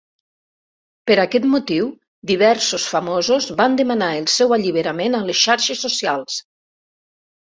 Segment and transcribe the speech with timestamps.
[1.09, 1.89] Per aquest motiu
[2.31, 6.39] diversos famosos van demanar el seu alliberament a les xarxes socials.